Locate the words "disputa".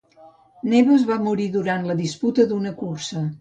2.01-2.47